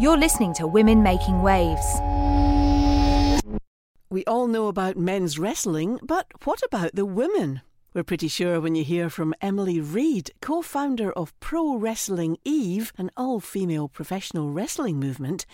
You're 0.00 0.16
listening 0.16 0.54
to 0.54 0.66
Women 0.66 1.02
Making 1.02 1.42
Waves. 1.42 2.00
We 4.08 4.24
all 4.24 4.46
know 4.46 4.68
about 4.68 4.96
men's 4.96 5.38
wrestling, 5.38 5.98
but 6.02 6.26
what 6.44 6.62
about 6.64 6.94
the 6.94 7.04
women? 7.04 7.60
We're 7.92 8.02
pretty 8.02 8.28
sure 8.28 8.60
when 8.60 8.74
you 8.74 8.82
hear 8.82 9.10
from 9.10 9.34
Emily 9.40 9.80
Read, 9.80 10.30
co 10.40 10.62
founder 10.62 11.12
of 11.12 11.38
Pro 11.38 11.76
Wrestling 11.76 12.38
Eve, 12.44 12.92
an 12.96 13.10
all 13.16 13.40
female 13.40 13.88
professional 13.88 14.50
wrestling 14.50 14.98
movement, 14.98 15.44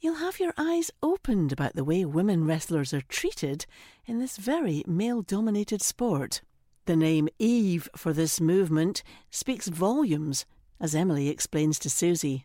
you'll 0.00 0.16
have 0.16 0.40
your 0.40 0.54
eyes 0.58 0.90
opened 1.02 1.52
about 1.52 1.74
the 1.74 1.84
way 1.84 2.04
women 2.04 2.46
wrestlers 2.46 2.92
are 2.92 3.02
treated 3.02 3.64
in 4.06 4.18
this 4.18 4.38
very 4.38 4.82
male 4.86 5.22
dominated 5.22 5.82
sport. 5.82 6.42
The 6.86 6.96
name 6.96 7.28
Eve 7.38 7.88
for 7.96 8.12
this 8.12 8.40
movement 8.40 9.02
speaks 9.30 9.68
volumes, 9.68 10.46
as 10.84 10.94
Emily 10.94 11.30
explains 11.30 11.78
to 11.78 11.88
Susie. 11.88 12.44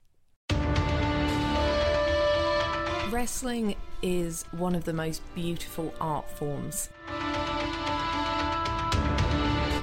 Wrestling 3.12 3.76
is 4.02 4.46
one 4.52 4.76
of 4.76 4.86
the 4.86 4.94
most 4.94 5.22
beautiful 5.36 5.94
art 6.00 6.32
forms. 6.38 6.88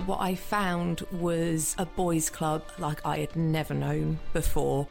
What 0.06 0.20
I 0.22 0.34
found 0.36 1.02
was 1.12 1.74
a 1.76 1.84
boys' 1.84 2.30
club 2.30 2.62
like 2.78 3.04
I 3.04 3.18
had 3.18 3.36
never 3.36 3.74
known 3.74 4.20
before. 4.32 4.88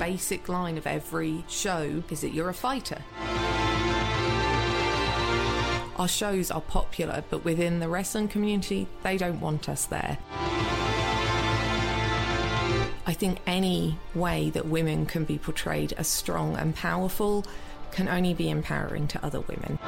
Basic 0.00 0.48
line 0.48 0.78
of 0.78 0.86
every 0.88 1.44
show 1.48 2.02
is 2.10 2.22
that 2.22 2.30
you're 2.30 2.48
a 2.48 2.54
fighter. 2.54 3.04
Our 5.96 6.08
shows 6.08 6.50
are 6.50 6.60
popular, 6.60 7.22
but 7.30 7.44
within 7.44 7.78
the 7.78 7.88
wrestling 7.88 8.26
community, 8.26 8.88
they 9.04 9.16
don't 9.16 9.40
want 9.40 9.68
us 9.68 9.84
there. 9.84 10.18
I 13.08 13.14
think 13.14 13.38
any 13.46 13.98
way 14.14 14.50
that 14.50 14.66
women 14.66 15.06
can 15.06 15.24
be 15.24 15.38
portrayed 15.38 15.94
as 15.94 16.06
strong 16.06 16.58
and 16.58 16.76
powerful 16.76 17.42
can 17.90 18.06
only 18.06 18.34
be 18.34 18.50
empowering 18.50 19.08
to 19.08 19.24
other 19.24 19.40
women. 19.40 19.78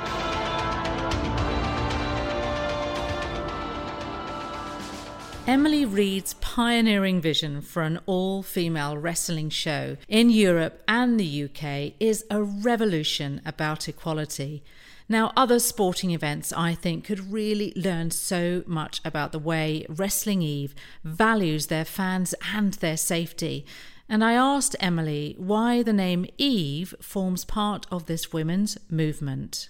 Emily 5.47 5.85
Read's 5.85 6.33
pioneering 6.41 7.21
vision 7.21 7.61
for 7.61 7.83
an 7.83 8.01
all 8.07 8.43
female 8.43 8.97
wrestling 8.97 9.51
show 9.51 9.99
in 10.09 10.31
Europe 10.31 10.83
and 10.89 11.21
the 11.21 11.45
UK 11.45 11.93
is 12.01 12.25
a 12.31 12.43
revolution 12.43 13.43
about 13.45 13.87
equality. 13.87 14.63
Now, 15.11 15.33
other 15.37 15.59
sporting 15.59 16.13
events, 16.13 16.53
I 16.53 16.73
think, 16.73 17.05
could 17.05 17.33
really 17.33 17.73
learn 17.75 18.13
so 18.13 18.63
much 18.65 19.01
about 19.05 19.33
the 19.33 19.41
way 19.41 19.85
Wrestling 19.89 20.41
Eve 20.41 20.73
values 21.03 21.67
their 21.67 21.85
fans 21.85 22.33
and 22.55 22.75
their 22.75 22.97
safety. 22.97 23.67
And 24.09 24.23
I 24.23 24.35
asked 24.35 24.77
Emily 24.79 25.35
why 25.37 25.83
the 25.83 25.93
name 25.93 26.27
Eve 26.39 26.95
forms 27.01 27.45
part 27.45 27.87
of 27.91 28.07
this 28.07 28.33
women's 28.33 28.79
movement. 28.89 29.69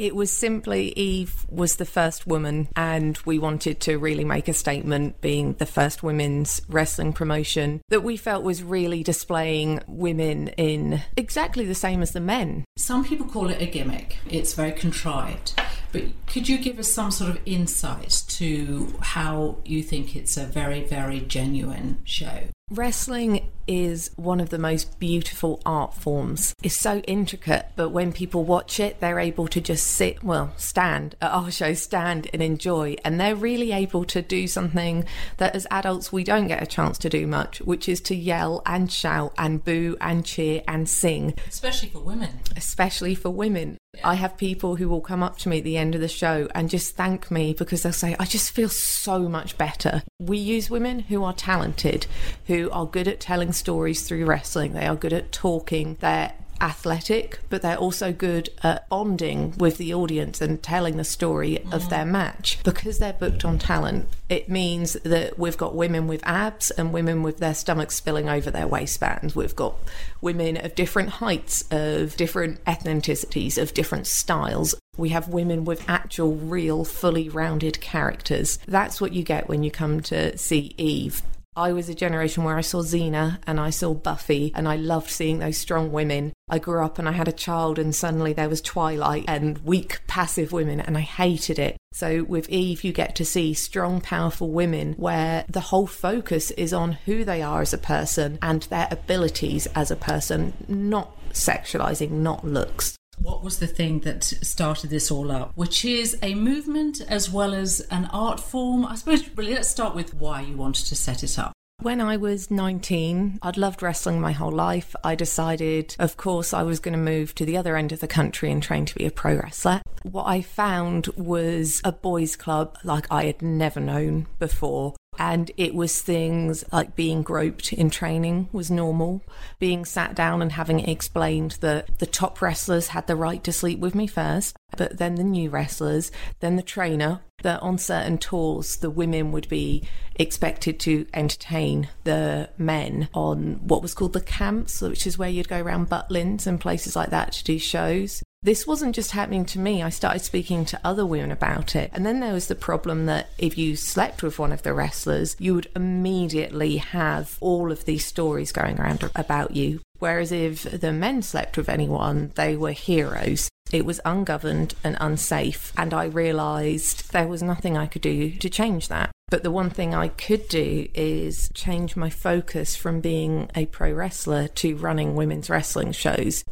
It 0.00 0.16
was 0.16 0.32
simply 0.32 0.94
Eve 0.96 1.44
was 1.50 1.76
the 1.76 1.84
first 1.84 2.26
woman, 2.26 2.68
and 2.74 3.18
we 3.26 3.38
wanted 3.38 3.80
to 3.80 3.98
really 3.98 4.24
make 4.24 4.48
a 4.48 4.54
statement, 4.54 5.20
being 5.20 5.52
the 5.52 5.66
first 5.66 6.02
women's 6.02 6.62
wrestling 6.70 7.12
promotion 7.12 7.82
that 7.90 8.02
we 8.02 8.16
felt 8.16 8.42
was 8.42 8.62
really 8.62 9.02
displaying 9.02 9.82
women 9.86 10.48
in 10.56 11.02
exactly 11.18 11.66
the 11.66 11.74
same 11.74 12.00
as 12.00 12.12
the 12.12 12.20
men. 12.20 12.64
Some 12.78 13.04
people 13.04 13.26
call 13.26 13.50
it 13.50 13.60
a 13.60 13.66
gimmick, 13.66 14.16
it's 14.26 14.54
very 14.54 14.72
contrived. 14.72 15.60
But 15.92 16.04
could 16.26 16.48
you 16.48 16.58
give 16.58 16.78
us 16.78 16.90
some 16.90 17.10
sort 17.10 17.30
of 17.30 17.40
insight 17.46 18.22
to 18.28 18.94
how 19.00 19.56
you 19.64 19.82
think 19.82 20.14
it's 20.14 20.36
a 20.36 20.44
very, 20.44 20.84
very 20.84 21.20
genuine 21.20 21.98
show? 22.04 22.44
Wrestling 22.70 23.48
is 23.66 24.12
one 24.14 24.38
of 24.38 24.50
the 24.50 24.58
most 24.58 25.00
beautiful 25.00 25.60
art 25.66 25.92
forms. 25.92 26.54
It's 26.62 26.76
so 26.76 26.98
intricate, 27.00 27.66
but 27.74 27.88
when 27.88 28.12
people 28.12 28.44
watch 28.44 28.78
it, 28.78 29.00
they're 29.00 29.18
able 29.18 29.48
to 29.48 29.60
just 29.60 29.88
sit, 29.88 30.22
well, 30.22 30.52
stand 30.56 31.16
at 31.20 31.32
our 31.32 31.50
show, 31.50 31.74
stand 31.74 32.30
and 32.32 32.40
enjoy. 32.40 32.94
And 33.04 33.18
they're 33.18 33.34
really 33.34 33.72
able 33.72 34.04
to 34.04 34.22
do 34.22 34.46
something 34.46 35.04
that 35.38 35.56
as 35.56 35.66
adults 35.72 36.12
we 36.12 36.22
don't 36.22 36.46
get 36.46 36.62
a 36.62 36.66
chance 36.66 36.96
to 36.98 37.08
do 37.08 37.26
much, 37.26 37.60
which 37.60 37.88
is 37.88 38.00
to 38.02 38.14
yell 38.14 38.62
and 38.64 38.90
shout 38.90 39.34
and 39.36 39.64
boo 39.64 39.96
and 40.00 40.24
cheer 40.24 40.62
and 40.68 40.88
sing. 40.88 41.34
Especially 41.48 41.88
for 41.88 42.00
women. 42.00 42.38
Especially 42.56 43.16
for 43.16 43.30
women. 43.30 43.78
I 44.02 44.14
have 44.14 44.36
people 44.36 44.76
who 44.76 44.88
will 44.88 45.00
come 45.00 45.22
up 45.22 45.38
to 45.38 45.48
me 45.48 45.58
at 45.58 45.64
the 45.64 45.76
end 45.76 45.94
of 45.94 46.00
the 46.00 46.08
show 46.08 46.48
and 46.54 46.70
just 46.70 46.96
thank 46.96 47.30
me 47.30 47.52
because 47.52 47.82
they'll 47.82 47.92
say, 47.92 48.16
I 48.18 48.24
just 48.24 48.50
feel 48.50 48.68
so 48.68 49.28
much 49.28 49.58
better. 49.58 50.02
We 50.18 50.38
use 50.38 50.70
women 50.70 51.00
who 51.00 51.24
are 51.24 51.32
talented, 51.32 52.06
who 52.46 52.70
are 52.70 52.86
good 52.86 53.08
at 53.08 53.20
telling 53.20 53.52
stories 53.52 54.06
through 54.06 54.24
wrestling, 54.24 54.72
they 54.72 54.86
are 54.86 54.96
good 54.96 55.12
at 55.12 55.32
talking, 55.32 55.96
they're 56.00 56.32
athletic, 56.60 57.40
but 57.48 57.62
they're 57.62 57.76
also 57.76 58.12
good 58.12 58.50
at 58.62 58.88
bonding 58.88 59.54
with 59.58 59.78
the 59.78 59.94
audience 59.94 60.40
and 60.40 60.62
telling 60.62 60.96
the 60.96 61.04
story 61.04 61.58
of 61.72 61.88
their 61.90 62.04
mm. 62.04 62.10
match. 62.10 62.58
Because 62.64 62.98
they're 62.98 63.12
booked 63.12 63.44
on 63.44 63.58
talent, 63.58 64.06
it 64.28 64.48
means 64.48 64.94
that 65.04 65.38
we've 65.38 65.56
got 65.56 65.74
women 65.74 66.06
with 66.06 66.26
abs 66.26 66.70
and 66.70 66.92
women 66.92 67.22
with 67.22 67.38
their 67.38 67.54
stomachs 67.54 67.96
spilling 67.96 68.28
over 68.28 68.50
their 68.50 68.68
waistbands. 68.68 69.34
We've 69.34 69.56
got 69.56 69.74
women 70.20 70.56
of 70.56 70.74
different 70.74 71.08
heights, 71.08 71.64
of 71.70 72.16
different 72.16 72.62
ethnicities, 72.64 73.60
of 73.60 73.74
different 73.74 74.06
styles. 74.06 74.74
We 74.96 75.10
have 75.10 75.28
women 75.28 75.64
with 75.64 75.88
actual, 75.88 76.34
real, 76.34 76.84
fully 76.84 77.28
rounded 77.28 77.80
characters. 77.80 78.58
That's 78.66 79.00
what 79.00 79.12
you 79.12 79.22
get 79.22 79.48
when 79.48 79.62
you 79.62 79.70
come 79.70 80.00
to 80.02 80.36
see 80.36 80.74
Eve. 80.76 81.22
I 81.56 81.72
was 81.72 81.88
a 81.88 81.94
generation 81.94 82.44
where 82.44 82.56
I 82.56 82.60
saw 82.60 82.80
Xena 82.80 83.38
and 83.44 83.58
I 83.58 83.70
saw 83.70 83.92
Buffy 83.92 84.52
and 84.54 84.68
I 84.68 84.76
loved 84.76 85.10
seeing 85.10 85.40
those 85.40 85.58
strong 85.58 85.90
women. 85.90 86.32
I 86.48 86.60
grew 86.60 86.84
up 86.84 86.98
and 86.98 87.08
I 87.08 87.12
had 87.12 87.26
a 87.26 87.32
child 87.32 87.78
and 87.78 87.94
suddenly 87.94 88.32
there 88.32 88.48
was 88.48 88.60
Twilight 88.60 89.24
and 89.26 89.58
weak, 89.58 90.00
passive 90.06 90.52
women 90.52 90.80
and 90.80 90.96
I 90.96 91.00
hated 91.00 91.58
it. 91.58 91.76
So 91.92 92.22
with 92.22 92.48
Eve, 92.48 92.84
you 92.84 92.92
get 92.92 93.16
to 93.16 93.24
see 93.24 93.52
strong, 93.52 94.00
powerful 94.00 94.50
women 94.50 94.94
where 94.94 95.44
the 95.48 95.60
whole 95.60 95.88
focus 95.88 96.52
is 96.52 96.72
on 96.72 96.92
who 96.92 97.24
they 97.24 97.42
are 97.42 97.62
as 97.62 97.74
a 97.74 97.78
person 97.78 98.38
and 98.40 98.62
their 98.62 98.86
abilities 98.90 99.66
as 99.74 99.90
a 99.90 99.96
person, 99.96 100.52
not 100.68 101.16
sexualizing, 101.32 102.10
not 102.10 102.44
looks 102.44 102.96
what 103.22 103.42
was 103.44 103.58
the 103.58 103.66
thing 103.66 104.00
that 104.00 104.24
started 104.24 104.90
this 104.90 105.10
all 105.10 105.30
up, 105.30 105.52
which 105.54 105.84
is 105.84 106.18
a 106.22 106.34
movement 106.34 107.00
as 107.08 107.30
well 107.30 107.54
as 107.54 107.80
an 107.90 108.06
art 108.12 108.40
form. 108.40 108.84
I 108.84 108.94
suppose, 108.94 109.28
really, 109.36 109.54
let's 109.54 109.68
start 109.68 109.94
with 109.94 110.14
why 110.14 110.40
you 110.40 110.56
wanted 110.56 110.86
to 110.86 110.96
set 110.96 111.22
it 111.22 111.38
up. 111.38 111.52
When 111.82 112.02
I 112.02 112.18
was 112.18 112.50
19, 112.50 113.38
I'd 113.40 113.56
loved 113.56 113.82
wrestling 113.82 114.20
my 114.20 114.32
whole 114.32 114.52
life. 114.52 114.94
I 115.02 115.14
decided, 115.14 115.96
of 115.98 116.18
course, 116.18 116.52
I 116.52 116.62
was 116.62 116.78
going 116.78 116.92
to 116.92 116.98
move 116.98 117.34
to 117.36 117.46
the 117.46 117.56
other 117.56 117.74
end 117.74 117.90
of 117.92 118.00
the 118.00 118.06
country 118.06 118.50
and 118.50 118.62
train 118.62 118.84
to 118.84 118.94
be 118.94 119.06
a 119.06 119.10
pro 119.10 119.36
wrestler. 119.36 119.80
What 120.02 120.26
I 120.26 120.42
found 120.42 121.06
was 121.16 121.80
a 121.82 121.92
boys' 121.92 122.36
club 122.36 122.76
like 122.84 123.06
I 123.10 123.24
had 123.24 123.40
never 123.40 123.80
known 123.80 124.26
before. 124.38 124.94
And 125.18 125.50
it 125.56 125.74
was 125.74 126.00
things 126.00 126.64
like 126.72 126.96
being 126.96 127.22
groped 127.22 127.72
in 127.72 127.90
training 127.90 128.48
was 128.52 128.70
normal, 128.70 129.22
being 129.58 129.84
sat 129.84 130.14
down 130.14 130.40
and 130.40 130.52
having 130.52 130.80
explained 130.80 131.58
that 131.60 131.98
the 131.98 132.06
top 132.06 132.40
wrestlers 132.40 132.88
had 132.88 133.06
the 133.06 133.16
right 133.16 133.42
to 133.44 133.52
sleep 133.52 133.80
with 133.80 133.94
me 133.94 134.06
first, 134.06 134.56
but 134.76 134.96
then 134.96 135.16
the 135.16 135.24
new 135.24 135.50
wrestlers, 135.50 136.10
then 136.40 136.56
the 136.56 136.62
trainer, 136.62 137.20
that 137.42 137.60
on 137.60 137.78
certain 137.78 138.18
tours 138.18 138.76
the 138.76 138.90
women 138.90 139.32
would 139.32 139.48
be 139.48 139.82
expected 140.16 140.78
to 140.80 141.06
entertain 141.12 141.88
the 142.04 142.48
men 142.56 143.08
on 143.12 143.54
what 143.66 143.82
was 143.82 143.94
called 143.94 144.12
the 144.12 144.20
camps, 144.20 144.80
which 144.80 145.06
is 145.06 145.18
where 145.18 145.28
you'd 145.28 145.48
go 145.48 145.60
around 145.60 145.90
Butlins 145.90 146.46
and 146.46 146.60
places 146.60 146.96
like 146.96 147.10
that 147.10 147.32
to 147.32 147.44
do 147.44 147.58
shows. 147.58 148.22
This 148.42 148.66
wasn't 148.66 148.94
just 148.94 149.10
happening 149.10 149.44
to 149.46 149.58
me. 149.58 149.82
I 149.82 149.90
started 149.90 150.20
speaking 150.20 150.64
to 150.66 150.80
other 150.82 151.04
women 151.04 151.30
about 151.30 151.76
it. 151.76 151.90
And 151.92 152.06
then 152.06 152.20
there 152.20 152.32
was 152.32 152.46
the 152.46 152.54
problem 152.54 153.04
that 153.04 153.28
if 153.36 153.58
you 153.58 153.76
slept 153.76 154.22
with 154.22 154.38
one 154.38 154.50
of 154.50 154.62
the 154.62 154.72
wrestlers, 154.72 155.36
you 155.38 155.54
would 155.54 155.70
immediately 155.76 156.78
have 156.78 157.36
all 157.42 157.70
of 157.70 157.84
these 157.84 158.06
stories 158.06 158.50
going 158.50 158.80
around 158.80 159.10
about 159.14 159.56
you. 159.56 159.80
Whereas 159.98 160.32
if 160.32 160.62
the 160.62 160.90
men 160.90 161.20
slept 161.20 161.58
with 161.58 161.68
anyone, 161.68 162.32
they 162.34 162.56
were 162.56 162.72
heroes. 162.72 163.50
It 163.72 163.84
was 163.84 164.00
ungoverned 164.06 164.74
and 164.82 164.96
unsafe, 164.98 165.72
and 165.76 165.92
I 165.92 166.04
realised 166.06 167.12
there 167.12 167.28
was 167.28 167.42
nothing 167.42 167.76
I 167.76 167.86
could 167.86 168.02
do 168.02 168.30
to 168.30 168.48
change 168.48 168.88
that. 168.88 169.10
But 169.28 169.44
the 169.44 169.50
one 169.52 169.70
thing 169.70 169.94
I 169.94 170.08
could 170.08 170.48
do 170.48 170.88
is 170.92 171.50
change 171.54 171.94
my 171.94 172.10
focus 172.10 172.74
from 172.74 173.00
being 173.00 173.48
a 173.54 173.66
pro 173.66 173.92
wrestler 173.92 174.48
to 174.48 174.74
running 174.76 175.14
women's 175.14 175.48
wrestling 175.48 175.92
shows. 175.92 176.42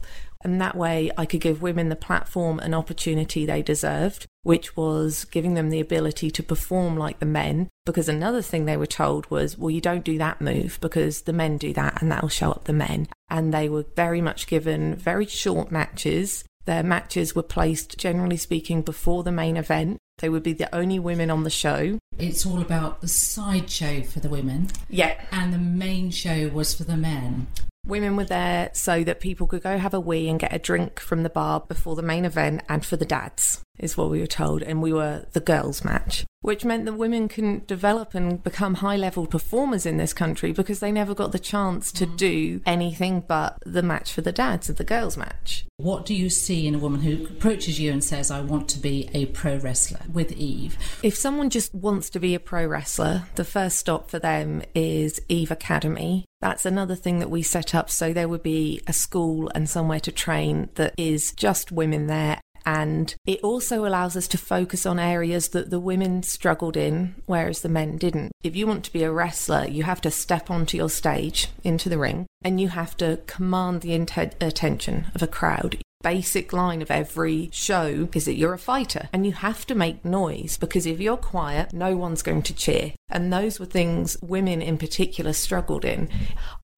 And 0.43 0.61
that 0.61 0.77
way 0.77 1.11
I 1.17 1.27
could 1.27 1.41
give 1.41 1.63
women 1.63 1.89
the 1.89 1.97
platform 1.97 2.61
and 2.61 2.75
opportunity 2.75 3.45
they 3.45 3.63
deserved, 3.63 4.27
which 4.43 4.77
was 4.77 5.25
giving 5.25 5.55
them 5.55 5.71
the 5.71 5.81
ability 5.81 6.31
to 6.31 6.43
perform 6.43 6.97
like 6.97 7.19
the 7.19 7.27
men. 7.27 7.69
Because 7.85 8.09
another 8.09 8.43
thing 8.43 8.65
they 8.65 8.77
were 8.77 8.87
told 8.87 9.29
was, 9.31 9.59
well, 9.59 9.71
you 9.71 9.81
don't 9.81 10.05
do 10.05 10.19
that 10.19 10.41
move 10.41 10.79
because 10.81 11.23
the 11.23 11.33
men 11.33 11.57
do 11.59 11.73
that 11.73 12.01
and 12.01 12.11
that'll 12.11 12.29
show 12.29 12.53
up 12.53 12.65
the 12.65 12.73
men. 12.73 13.09
And 13.29 13.53
they 13.53 13.69
were 13.69 13.87
very 13.97 14.21
much 14.21 14.47
given 14.47 14.95
very 14.95 15.27
short 15.27 15.73
matches. 15.73 16.45
Their 16.67 16.83
matches 16.83 17.35
were 17.35 17.43
placed, 17.43 17.99
generally 17.99 18.37
speaking, 18.37 18.83
before 18.83 19.23
the 19.23 19.33
main 19.33 19.57
event. 19.57 19.99
They 20.19 20.29
would 20.29 20.43
be 20.43 20.53
the 20.53 20.73
only 20.75 20.99
women 20.99 21.31
on 21.31 21.45
the 21.45 21.51
show. 21.51 21.99
It's 22.19 22.45
all 22.45 22.61
about 22.61 23.01
the 23.01 23.09
sideshow 23.09 24.03
for 24.03 24.21
the 24.21 24.29
women. 24.29 24.69
Yeah. 24.89 25.19
And 25.33 25.53
the 25.53 25.59
main 25.59 26.11
show 26.11 26.49
was 26.49 26.75
for 26.75 26.85
the 26.85 26.97
men. 26.97 27.47
Women 27.89 28.17
were 28.17 28.25
there 28.25 28.69
so 28.75 29.03
that 29.03 29.19
people 29.19 29.47
could 29.47 29.63
go 29.63 29.79
have 29.79 29.95
a 29.95 30.01
wee 30.01 30.29
and 30.29 30.39
get 30.39 30.55
a 30.55 30.59
drink 30.59 31.01
from 31.01 31.23
the 31.23 31.31
bar 31.31 31.65
before 31.67 31.97
the 31.97 32.03
main 32.03 32.27
event 32.27 32.61
and 32.69 32.85
for 32.85 32.97
the 32.97 33.07
dads, 33.07 33.63
is 33.79 33.97
what 33.97 34.11
we 34.11 34.21
were 34.21 34.27
told. 34.27 34.63
And 34.63 34.83
we 34.83 34.93
were 34.93 35.25
the 35.33 35.41
girls' 35.41 35.83
match, 35.83 36.27
which 36.41 36.65
meant 36.65 36.85
that 36.85 36.95
women 36.95 37.29
couldn't 37.29 37.67
develop 37.67 38.15
and 38.15 38.43
become 38.43 38.75
high 38.75 38.97
level 38.97 39.27
performers 39.27 39.85
in 39.85 39.97
this 39.97 40.13
country 40.13 40.53
because 40.53 40.81
they 40.81 40.93
never 40.93 41.15
got 41.15 41.33
the 41.33 41.39
chance 41.39 41.91
to 41.93 42.07
mm-hmm. 42.07 42.17
do 42.17 42.61
anything 42.65 43.25
but 43.27 43.59
the 43.67 43.83
match 43.83 44.13
for 44.13 44.21
the 44.21 44.33
dads 44.33 44.69
of 44.69 44.77
the 44.77 44.85
girls' 44.85 45.17
match. 45.17 45.65
What 45.79 46.07
do 46.07 46.15
you 46.15 46.29
see 46.29 46.67
in 46.67 46.75
a 46.75 46.79
woman 46.79 47.03
who 47.03 47.25
approaches 47.27 47.79
you 47.79 47.93
and 47.93 48.03
says, 48.03 48.31
I 48.31 48.41
want 48.41 48.69
to 48.71 48.79
be 48.81 49.09
a 49.15 49.27
pro 49.27 49.59
wrestler 49.59 50.01
with 50.13 50.33
Eve? 50.33 50.77
If 51.03 51.15
someone 51.15 51.51
just 51.51 51.73
wants 51.75 52.11
to 52.11 52.21
be 52.21 52.35
a 52.35 52.41
pro 52.41 52.67
wrestler, 52.67 53.27
the 53.37 53.45
first 53.45 53.79
stop 53.79 54.11
for 54.11 54.19
them 54.19 54.63
is 54.75 55.21
Eve 55.29 55.51
Academy. 55.51 56.25
That's 56.41 56.67
another 56.67 56.95
thing 56.95 57.19
that 57.19 57.31
we 57.31 57.43
set 57.43 57.75
up 57.75 57.91
so 57.91 58.13
there 58.13 58.29
would 58.29 58.43
be 58.43 58.81
a 58.87 58.93
school 58.93 59.51
and 59.55 59.69
somewhere 59.69 60.01
to 60.01 60.13
train 60.13 60.71
that 60.75 60.95
is 60.97 61.33
just 61.33 61.73
women 61.73 62.07
there. 62.07 62.41
And 62.69 63.15
it 63.25 63.41
also 63.43 63.87
allows 63.87 64.15
us 64.15 64.29
to 64.29 64.37
focus 64.37 64.85
on 64.85 64.99
areas 64.99 65.49
that 65.49 65.71
the 65.71 65.81
women 65.81 66.23
struggled 66.23 66.77
in, 66.77 67.15
whereas 67.25 67.63
the 67.63 67.69
men 67.71 67.97
didn't. 67.97 68.31
If 68.43 68.55
you 68.55 68.67
want 68.67 68.85
to 68.85 68.93
be 68.93 69.05
a 69.05 69.11
wrestler, 69.11 69.67
you 69.67 69.85
have 69.85 70.03
to 70.03 70.11
step 70.11 70.51
onto 70.51 70.77
your 70.77 70.91
stage, 70.91 71.49
into 71.65 71.89
the 71.89 71.97
ring, 71.97 72.27
and 72.43 72.61
you 72.61 72.69
have 72.69 72.95
to 72.99 73.21
command 73.27 73.81
the 73.81 73.99
inte- 73.99 74.35
attention 74.43 75.07
of 75.15 75.23
a 75.23 75.27
crowd 75.27 75.79
basic 76.03 76.53
line 76.53 76.81
of 76.81 76.93
every 76.93 77.51
show 77.53 78.09
is 78.15 78.25
that 78.25 78.37
you're 78.37 78.55
a 78.55 78.59
fighter 78.59 79.09
and 79.13 79.27
you 79.27 79.33
have 79.33 79.67
to 79.67 79.75
make 79.75 80.05
noise 80.05 80.57
because 80.57 80.87
if 80.87 81.01
you're 81.01 81.17
quiet, 81.17 81.73
no 81.73 81.97
one's 81.97 82.23
going 82.23 82.43
to 82.43 82.55
cheer. 82.55 82.93
And 83.09 83.33
those 83.33 83.59
were 83.59 83.67
things 83.67 84.17
women 84.23 84.63
in 84.63 84.79
particular 84.79 85.33
struggled 85.33 85.85
in. 85.85 86.09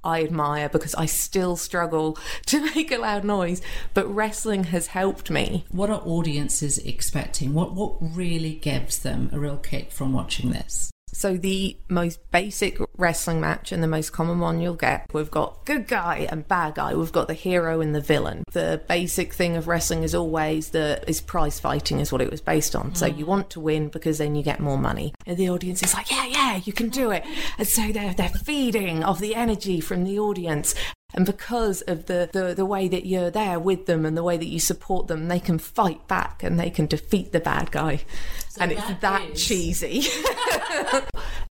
I 0.02 0.22
admire 0.22 0.68
because 0.68 0.94
I 0.94 1.06
still 1.06 1.56
struggle 1.56 2.18
to 2.46 2.60
make 2.74 2.90
a 2.90 2.98
loud 2.98 3.24
noise, 3.24 3.62
but 3.94 4.12
wrestling 4.12 4.64
has 4.64 4.88
helped 4.88 5.30
me. 5.30 5.64
What 5.70 5.90
are 5.90 6.02
audiences 6.04 6.78
expecting? 6.78 7.54
What 7.54 7.72
what 7.72 7.96
really 8.00 8.54
gives 8.54 8.98
them 8.98 9.30
a 9.32 9.38
real 9.38 9.56
kick 9.56 9.90
from 9.90 10.12
watching 10.12 10.50
this? 10.50 10.90
So 11.12 11.36
the 11.36 11.76
most 11.88 12.18
basic 12.30 12.78
wrestling 12.96 13.40
match 13.40 13.72
and 13.72 13.82
the 13.82 13.88
most 13.88 14.10
common 14.10 14.38
one 14.38 14.60
you'll 14.60 14.74
get, 14.74 15.06
we've 15.12 15.30
got 15.30 15.64
good 15.64 15.86
guy 15.86 16.26
and 16.30 16.46
bad 16.46 16.76
guy. 16.76 16.94
We've 16.94 17.12
got 17.12 17.28
the 17.28 17.34
hero 17.34 17.80
and 17.80 17.94
the 17.94 18.00
villain. 18.00 18.44
The 18.52 18.82
basic 18.88 19.34
thing 19.34 19.56
of 19.56 19.68
wrestling 19.68 20.02
is 20.02 20.14
always 20.14 20.70
the 20.70 21.02
is 21.06 21.20
prize 21.20 21.60
fighting 21.60 22.00
is 22.00 22.12
what 22.12 22.20
it 22.20 22.30
was 22.30 22.40
based 22.40 22.74
on. 22.74 22.92
Mm. 22.92 22.96
So 22.96 23.06
you 23.06 23.26
want 23.26 23.50
to 23.50 23.60
win 23.60 23.88
because 23.88 24.18
then 24.18 24.34
you 24.34 24.42
get 24.42 24.60
more 24.60 24.78
money. 24.78 25.12
And 25.26 25.36
the 25.36 25.50
audience 25.50 25.82
is 25.82 25.94
like, 25.94 26.10
yeah, 26.10 26.26
yeah, 26.26 26.60
you 26.64 26.72
can 26.72 26.88
do 26.88 27.10
it. 27.10 27.24
And 27.58 27.66
so 27.66 27.92
they're 27.92 28.14
they're 28.14 28.28
feeding 28.28 29.04
off 29.04 29.18
the 29.18 29.34
energy 29.34 29.80
from 29.80 30.04
the 30.04 30.18
audience. 30.18 30.74
And 31.14 31.26
because 31.26 31.82
of 31.82 32.06
the, 32.06 32.28
the, 32.32 32.54
the 32.54 32.66
way 32.66 32.88
that 32.88 33.06
you're 33.06 33.30
there 33.30 33.58
with 33.58 33.86
them 33.86 34.06
and 34.06 34.16
the 34.16 34.22
way 34.22 34.36
that 34.36 34.46
you 34.46 34.60
support 34.60 35.08
them, 35.08 35.28
they 35.28 35.40
can 35.40 35.58
fight 35.58 36.06
back 36.08 36.42
and 36.42 36.58
they 36.58 36.70
can 36.70 36.86
defeat 36.86 37.32
the 37.32 37.40
bad 37.40 37.70
guy. 37.70 38.00
So 38.48 38.62
and 38.62 38.72
it's 38.72 39.00
that 39.00 39.30
is... 39.30 39.44
cheesy. 39.46 40.04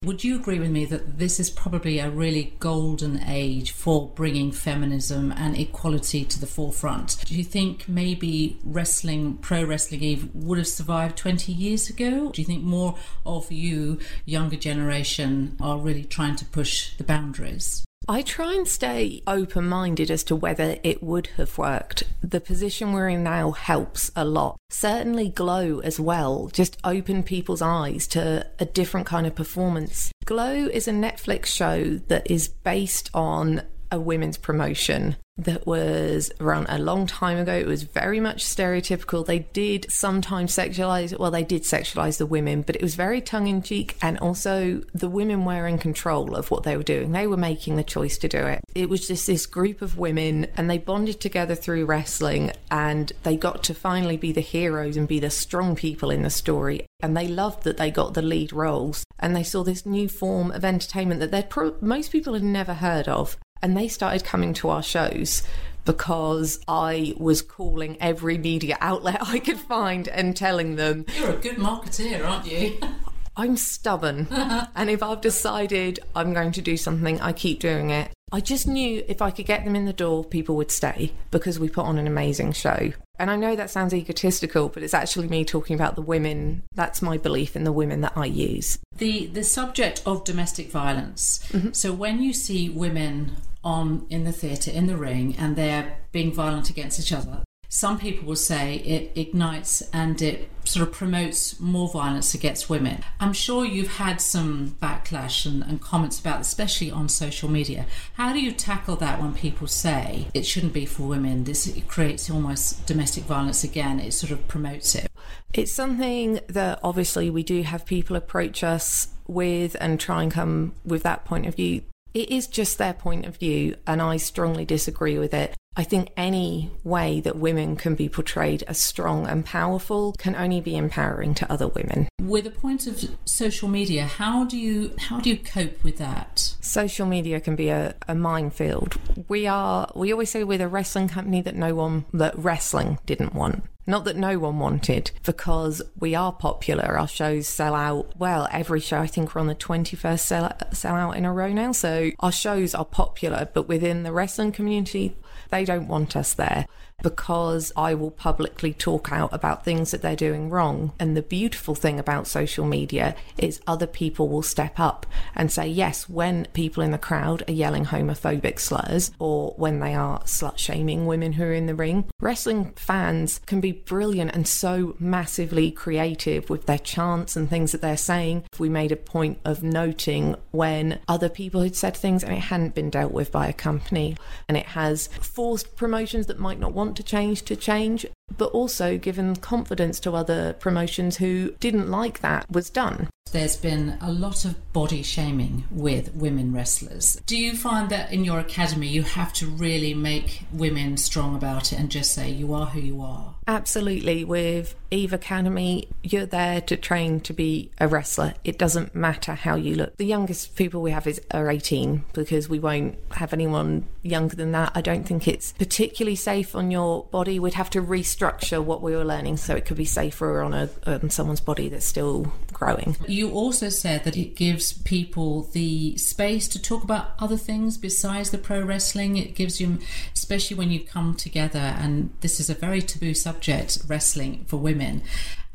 Would 0.05 0.25
you 0.25 0.35
agree 0.35 0.59
with 0.59 0.71
me 0.71 0.85
that 0.87 1.19
this 1.19 1.39
is 1.39 1.49
probably 1.49 2.01
a 2.01 2.11
really 2.11 2.55
golden 2.59 3.23
age 3.29 3.71
for 3.71 4.09
bringing 4.09 4.51
feminism 4.51 5.31
and 5.31 5.57
equality 5.57 6.25
to 6.25 6.41
the 6.41 6.47
forefront? 6.47 7.25
Do 7.25 7.37
you 7.37 7.45
think 7.45 7.89
maybe 7.89 8.59
wrestling, 8.65 9.37
pro 9.37 9.63
wrestling 9.63 10.03
Eve, 10.03 10.29
would 10.35 10.59
have 10.59 10.67
survived 10.67 11.17
20 11.17 11.53
years 11.53 11.89
ago? 11.89 12.31
Do 12.31 12.43
you 12.43 12.47
think 12.47 12.65
more 12.65 12.97
of 13.25 13.53
you, 13.53 14.01
younger 14.25 14.57
generation, 14.57 15.57
are 15.61 15.79
really 15.79 16.05
trying 16.05 16.35
to 16.35 16.45
push 16.47 16.97
the 16.97 17.05
boundaries? 17.05 17.85
I 18.09 18.23
try 18.23 18.55
and 18.55 18.67
stay 18.67 19.23
open 19.27 19.69
minded 19.69 20.11
as 20.11 20.25
to 20.25 20.37
whether 20.37 20.77
it 20.83 21.03
would 21.03 21.29
have 21.37 21.57
worked. 21.57 22.03
The 22.23 22.41
position 22.41 22.93
we're 22.93 23.09
in 23.09 23.23
now 23.23 23.53
helps 23.53 24.11
a 24.17 24.25
lot. 24.25 24.59
Certainly, 24.71 25.31
Glow 25.31 25.79
as 25.81 26.01
well 26.01 26.49
just 26.53 26.79
opened 26.83 27.27
people's 27.27 27.63
eyes 27.63 28.07
to 28.09 28.47
a 28.59 28.65
different 28.65 29.07
kind 29.07 29.27
of 29.27 29.35
performance. 29.35 30.11
Glow 30.25 30.67
is 30.67 30.89
a 30.89 30.93
Netflix 30.93 31.47
show 31.47 32.01
that 32.09 32.29
is 32.31 32.49
based 32.49 33.09
on 33.15 33.63
a 33.91 34.01
women's 34.01 34.39
promotion 34.39 35.17
that 35.39 35.67
was 35.67 36.31
around 36.41 36.67
a 36.69 36.79
long 36.79 37.07
time 37.07 37.39
ago. 37.39 37.55
It 37.55 37.67
was 37.67 37.85
very 37.85 38.21
much 38.21 38.45
stereotypical. 38.45 39.25
They 39.25 39.41
did 39.41 39.87
sometimes 39.91 40.55
sexualize, 40.55 41.19
well, 41.19 41.31
they 41.31 41.45
did 41.45 41.63
sexualize 41.63 42.19
the 42.19 42.27
women, 42.27 42.63
but 42.63 42.77
it 42.77 42.83
was 42.83 42.95
very 42.95 43.21
tongue 43.21 43.47
in 43.47 43.63
cheek. 43.63 43.97
And 44.03 44.19
also, 44.19 44.83
the 44.93 45.09
women 45.09 45.45
were 45.45 45.67
in 45.67 45.79
control 45.79 46.37
of 46.37 46.51
what 46.51 46.65
they 46.65 46.77
were 46.77 46.83
doing. 46.83 47.13
They 47.13 47.27
were 47.27 47.37
making 47.37 47.77
the 47.77 47.85
choice 47.85 48.19
to 48.19 48.29
do 48.29 48.39
it. 48.39 48.61
It 48.75 48.91
was 48.91 49.07
just 49.07 49.27
this 49.27 49.47
group 49.47 49.81
of 49.81 49.99
women, 49.99 50.47
and 50.57 50.69
they 50.69 50.79
bonded 50.79 51.21
together 51.21 51.55
through 51.55 51.87
wrestling, 51.87 52.53
and 52.71 53.11
they 53.23 53.37
got 53.37 53.65
to 53.65 53.75
finally 53.75 54.17
be 54.19 54.33
the 54.33 54.41
heroes 54.41 54.97
and 54.97 55.09
be 55.09 55.19
the 55.19 55.31
strong 55.31 55.75
people 55.75 56.11
in 56.11 56.23
the 56.23 56.31
story. 56.31 56.87
And 57.03 57.17
they 57.17 57.27
loved 57.27 57.65
that 57.65 57.79
they 57.79 57.91
got 57.91 58.15
the 58.15 58.23
lead 58.23 58.53
roles, 58.53 59.05
and 59.19 59.35
they 59.35 59.43
saw 59.43 59.65
this 59.65 59.87
new 59.87 60.09
form 60.09 60.51
of 60.53 60.65
entertainment 60.65 61.21
that 61.31 61.51
pro- 61.51 61.77
most 61.81 62.13
people 62.13 62.35
had 62.35 62.45
never 62.45 62.75
heard 62.75 63.09
of 63.09 63.39
and 63.63 63.77
they 63.77 63.89
started 63.89 64.25
coming 64.25 64.53
to 64.55 64.69
our 64.69 64.83
shows 64.83 65.43
because 65.85 66.61
I 66.69 67.15
was 67.17 67.43
calling 67.43 67.97
every 68.01 68.39
media 68.39 68.77
outlet 68.81 69.19
I 69.21 69.39
could 69.39 69.59
find 69.59 70.09
and 70.09 70.37
telling 70.37 70.77
them. 70.77 71.07
You're 71.19 71.31
a 71.31 71.39
good 71.39 71.57
marketeer, 71.57 72.27
aren't 72.27 72.47
you? 72.47 72.79
I'm 73.37 73.57
stubborn. 73.57 74.29
and 74.77 74.91
if 74.91 75.03
I've 75.03 75.23
decided 75.23 76.01
I'm 76.15 76.35
going 76.35 76.53
to 76.53 76.63
do 76.63 76.77
something, 76.77 77.21
I 77.21 77.33
keep 77.33 77.61
doing 77.61 77.91
it. 77.91 78.11
I 78.31 78.41
just 78.41 78.67
knew 78.67 79.05
if 79.09 79.23
I 79.23 79.31
could 79.31 79.47
get 79.47 79.65
them 79.65 79.77
in 79.77 79.85
the 79.85 79.93
door, 79.93 80.25
people 80.25 80.57
would 80.57 80.71
stay 80.71 81.13
because 81.31 81.59
we 81.59 81.69
put 81.69 81.85
on 81.85 81.99
an 81.99 82.07
amazing 82.07 82.53
show. 82.53 82.93
And 83.19 83.31
I 83.31 83.37
know 83.37 83.55
that 83.57 83.71
sounds 83.71 83.95
egotistical, 83.95 84.69
but 84.69 84.83
it's 84.83 84.95
actually 84.95 85.29
me 85.29 85.45
talking 85.45 85.75
about 85.75 85.97
the 85.97 86.03
women. 86.03 86.63
That's 86.75 87.03
my 87.03 87.19
belief 87.19 87.57
in 87.57 87.65
the 87.65 87.73
women 87.73 88.01
that 88.01 88.15
I 88.17 88.25
use. 88.25 88.79
The 88.97 89.27
the 89.27 89.45
subject 89.45 90.03
of 90.07 90.25
domestic 90.25 90.71
violence. 90.71 91.41
Mm-hmm. 91.53 91.73
So 91.73 91.93
when 91.93 92.23
you 92.23 92.33
see 92.33 92.71
women 92.71 93.37
on 93.65 94.07
in 94.11 94.25
the 94.25 94.33
theatre, 94.33 94.71
in 94.71 94.87
the 94.87 94.97
ring, 94.97 95.37
and 95.39 95.57
they're 95.57 95.99
being 96.13 96.33
violent 96.33 96.71
against 96.71 97.01
each 97.01 97.13
other. 97.13 97.43
Some 97.75 97.99
people 97.99 98.29
will 98.29 98.37
say 98.37 98.77
it 98.77 99.19
ignites 99.19 99.83
and 99.95 100.21
it 100.21 100.51
sort 100.65 100.87
of 100.87 100.93
promotes 100.93 101.59
more 101.59 101.89
violence 101.89 102.35
against 102.35 102.69
women. 102.69 103.03
I'm 103.19 103.33
sure 103.33 103.65
you've 103.65 103.97
had 103.97 104.21
some 104.21 104.77
backlash 104.83 105.47
and, 105.47 105.63
and 105.63 105.81
comments 105.81 106.21
about, 106.21 106.41
this, 106.41 106.49
especially 106.49 106.91
on 106.91 107.09
social 107.09 107.49
media. 107.49 107.87
How 108.13 108.35
do 108.35 108.41
you 108.41 108.53
tackle 108.53 108.97
that 108.97 109.23
when 109.23 109.33
people 109.33 109.69
say 109.69 110.29
it 110.35 110.45
shouldn't 110.45 110.75
be 110.75 110.85
for 110.85 111.05
women? 111.05 111.45
This 111.45 111.67
it 111.67 111.89
creates 111.89 112.29
almost 112.29 112.85
domestic 112.85 113.25
violence 113.25 113.65
again. 113.65 114.01
It 114.01 114.13
sort 114.13 114.33
of 114.33 114.47
promotes 114.49 114.95
it. 114.95 115.11
It's 115.55 115.73
something 115.73 116.41
that 116.49 116.79
obviously 116.83 117.31
we 117.31 117.43
do 117.43 117.63
have 117.63 117.87
people 117.87 118.17
approach 118.17 118.63
us 118.63 119.09
with 119.27 119.79
and 119.81 119.99
try 119.99 120.23
and 120.23 120.31
come 120.31 120.75
with 120.85 121.05
that 121.05 121.25
point 121.25 121.47
of 121.47 121.55
view 121.55 121.83
it 122.15 122.31
is 122.31 122.47
just 122.47 122.79
their 122.79 122.93
point 122.95 123.27
of 123.27 123.37
view, 123.37 123.77
and 123.87 124.03
I 124.03 124.17
strongly 124.17 124.65
disagree 124.65 125.19
with 125.19 125.35
it. 125.35 125.55
I 125.75 125.85
think 125.85 126.11
any 126.17 126.71
way 126.85 127.21
that 127.21 127.37
women 127.37 127.77
can 127.77 127.95
be 127.95 128.09
portrayed 128.09 128.63
as 128.65 128.83
strong 128.83 129.27
and 129.27 129.45
powerful 129.45 130.13
can 130.19 130.37
only 130.37 130.61
be 130.61 130.77
empowering 130.77 131.35
to 131.37 131.51
other 131.51 131.67
women. 131.67 132.09
With 132.21 132.47
a 132.47 132.51
point 132.51 132.87
of 132.87 133.03
social 133.25 133.69
media, 133.69 134.05
how 134.05 134.45
do 134.45 134.59
you 134.59 134.95
how 134.99 135.21
do 135.21 135.31
you 135.31 135.39
cope 135.39 135.83
with 135.83 135.97
that? 135.97 136.55
Social 136.61 137.07
media 137.07 137.41
can 137.41 137.57
be 137.57 137.71
a, 137.71 137.95
a 138.07 138.15
minefield. 138.15 138.97
We 139.29 139.47
are 139.47 139.91
we 139.95 140.13
always 140.13 140.31
say 140.31 140.45
we're 140.45 140.59
the 140.59 140.69
wrestling 140.69 141.09
company 141.09 141.41
that 141.41 141.57
no 141.57 141.75
one 141.75 142.05
that 142.13 142.39
wrestling 142.39 142.99
didn't 143.07 143.35
want. 143.35 143.65
Not 143.87 144.05
that 144.05 144.17
no 144.17 144.39
one 144.39 144.61
wanted, 144.61 145.11
because 145.25 145.83
we 145.99 146.15
are 146.15 146.33
popular. 146.33 146.97
Our 146.97 147.09
shows 147.09 147.49
sell 147.49 147.75
out. 147.75 148.13
Well, 148.17 148.47
every 148.53 148.79
show, 148.79 149.01
I 149.01 149.09
think 149.09 149.35
we're 149.35 149.41
on 149.41 149.49
the 149.49 149.57
21st 149.57 150.21
sell, 150.21 150.53
sell 150.73 150.95
out 150.95 151.17
in 151.17 151.25
a 151.25 151.33
row 151.33 151.53
now. 151.53 151.73
So 151.73 152.13
our 152.21 152.31
shows 152.31 152.77
are 152.77 152.85
popular, 152.85 153.49
but 153.53 153.67
within 153.67 154.05
the 154.05 154.13
wrestling 154.13 154.53
community, 154.53 155.17
they 155.53 155.65
don't 155.65 155.87
want 155.87 156.17
us 156.17 156.35
there 156.35 156.67
because 157.03 157.73
I 157.77 157.95
will 157.95 158.11
publicly 158.11 158.73
talk 158.73 159.11
out 159.13 159.33
about 159.33 159.65
things 159.65 159.91
that 159.91 160.03
they're 160.03 160.17
doing 160.17 160.51
wrong. 160.51 160.93
And 160.99 161.17
the 161.17 161.23
beautiful 161.23 161.75
thing 161.75 161.99
about 161.99 162.27
social 162.27 162.65
media 162.65 163.15
is 163.39 163.61
other 163.67 163.87
people 163.87 164.29
will 164.29 164.43
step 164.43 164.79
up 164.79 165.07
and 165.35 165.51
say, 165.51 165.67
yes, 165.67 166.09
when 166.09 166.47
people 166.53 166.83
in 166.83 166.91
the 166.91 166.99
crowd 166.99 167.43
are 167.49 167.53
yelling 167.53 167.87
homophobic 167.87 168.59
slurs 168.59 169.11
or 169.19 169.55
when 169.57 169.81
they 169.81 169.95
are 169.95 170.21
slut 170.21 170.59
shaming 170.59 171.07
women 171.07 171.33
who 171.33 171.45
are 171.45 171.53
in 171.53 171.67
the 171.67 171.75
ring, 171.75 172.05
wrestling 172.21 172.73
fans 172.77 173.41
can 173.47 173.61
be 173.61 173.73
brilliant 173.73 174.35
and 174.35 174.47
so 174.47 174.97
massively 174.99 175.71
creative 175.71 176.49
with 176.49 176.67
their 176.67 176.79
chants 176.79 177.37
and 177.37 177.49
things 177.49 177.73
that 177.73 177.81
they're 177.81 177.97
saying. 177.97 178.45
We 178.59 178.69
made 178.69 178.93
a 178.93 178.97
point 178.97 179.39
of 179.45 179.63
noting 179.63 180.37
when 180.51 181.01
other 181.09 181.29
people 181.29 181.63
had 181.63 181.77
said 181.77 181.97
things 181.97 182.23
and 182.23 182.33
it 182.33 182.41
hadn't 182.41 182.75
been 182.75 182.91
dealt 182.91 183.13
with 183.13 183.33
by 183.33 183.49
a 183.49 183.53
company 183.53 184.17
and 184.49 184.57
it 184.57 184.67
has 184.67 185.09
forced 185.09 185.77
promotions 185.77 186.27
that 186.27 186.39
might 186.39 186.61
not 186.61 186.73
want 186.73 186.92
to 186.95 187.03
change 187.03 187.43
to 187.43 187.57
change. 187.57 188.07
but 188.39 188.51
also 188.53 188.97
given 188.97 189.37
confidence 189.37 190.01
to 190.01 190.13
other 190.13 190.55
promotions 190.55 191.19
who 191.19 191.53
didn't 191.61 191.91
like 191.91 192.21
that 192.21 192.51
was 192.51 192.71
done. 192.71 193.09
There's 193.31 193.57
been 193.57 193.99
a 194.01 194.11
lot 194.11 194.45
of 194.47 194.73
body 194.73 195.03
shaming 195.03 195.65
with 195.71 196.15
women 196.15 196.53
wrestlers. 196.53 197.21
Do 197.27 197.37
you 197.37 197.55
find 197.57 197.91
that 197.91 198.11
in 198.13 198.25
your 198.25 198.39
academy 198.39 198.89
you 198.89 199.03
have 199.03 199.33
to 199.35 199.47
really 199.47 199.93
make 199.95 200.45
women 200.53 200.97
strong 200.97 201.35
about 201.37 201.73
it 201.73 201.79
and 201.79 201.91
just 201.91 202.13
say 202.13 202.31
you 202.31 202.55
are 202.55 202.67
who 202.67 202.81
you 202.81 203.03
are? 203.03 203.35
Absolutely. 203.47 204.25
With 204.25 204.75
Eve 204.93 205.15
Academy, 205.15 205.89
you're 206.03 206.27
there 206.27 206.61
to 206.61 206.77
train 206.77 207.21
to 207.21 207.33
be 207.33 207.71
a 207.81 207.89
wrestler. 207.89 208.35
It 208.45 208.59
doesn't 208.59 208.95
matter 208.95 209.33
how 209.33 209.57
you 209.57 209.75
look. 209.75 209.97
The 209.97 210.05
youngest 210.05 210.55
people 210.55 210.83
we 210.83 210.91
have 210.91 211.07
is 211.07 211.21
are 211.31 211.51
18 211.51 212.05
because 212.13 212.49
we 212.49 212.59
won't 212.59 212.99
have 213.13 213.33
anyone 213.33 213.87
younger 214.03 214.37
than 214.37 214.53
that. 214.53 214.73
I 214.75 214.83
don't 214.83 215.05
think 215.05 215.27
it's 215.27 215.53
particularly 215.53 216.17
safe 216.17 216.55
on 216.55 216.71
your 216.71 217.05
body. 217.05 217.39
We'd 217.39 217.55
have 217.55 217.71
to 217.71 217.81
restructure 217.81 218.63
what 218.63 218.83
we 218.83 218.95
were 218.95 219.05
learning 219.05 219.39
so 219.39 219.57
it 219.57 219.65
could 219.65 219.79
be 219.79 219.87
safer 219.87 220.43
on 220.43 220.53
a 220.53 220.69
on 220.87 221.09
someone's 221.09 221.41
body 221.41 221.71
that's 221.71 221.87
still 221.87 222.31
growing. 222.53 222.97
You 223.09 223.31
also 223.31 223.71
said 223.71 224.05
that 224.05 224.17
it 224.17 224.37
gives 224.37 224.73
people 224.73 225.45
the 225.53 225.97
space 225.97 226.49
to 226.49 226.61
talk 226.61 226.85
about 226.85 227.13
other 227.19 227.39
things 227.39 227.79
besides 227.79 228.31
the 228.31 228.39
pro 228.39 228.61
wrestling. 228.61 229.17
It 229.17 229.35
gives 229.35 229.61
you, 229.61 229.79
especially 230.13 230.57
when 230.57 230.71
you 230.71 230.81
come 230.81 231.15
together, 231.15 231.59
and 231.59 232.11
this 232.21 232.39
is 232.39 232.51
a 232.51 232.55
very 232.55 232.83
taboo 232.83 233.15
subject, 233.15 233.79
wrestling 233.89 234.45
for 234.47 234.59
women 234.59 234.82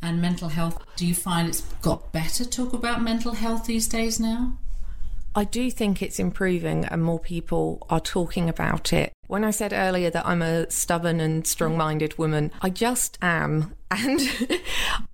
and 0.01 0.21
mental 0.21 0.49
health. 0.49 0.81
Do 0.95 1.05
you 1.05 1.15
find 1.15 1.47
it's 1.47 1.61
got 1.81 2.11
better 2.11 2.45
talk 2.45 2.73
about 2.73 3.01
mental 3.01 3.33
health 3.33 3.65
these 3.65 3.87
days 3.87 4.19
now? 4.19 4.57
I 5.35 5.43
do 5.43 5.69
think 5.69 6.01
it's 6.01 6.19
improving 6.19 6.85
and 6.85 7.03
more 7.03 7.19
people 7.19 7.85
are 7.89 7.99
talking 7.99 8.49
about 8.49 8.91
it. 8.93 9.13
When 9.27 9.43
I 9.43 9.51
said 9.51 9.73
earlier 9.73 10.09
that 10.09 10.25
I'm 10.25 10.41
a 10.41 10.69
stubborn 10.71 11.19
and 11.19 11.45
strong 11.45 11.77
minded 11.77 12.17
woman, 12.17 12.51
I 12.61 12.69
just 12.69 13.17
am. 13.21 13.73
And 13.89 14.19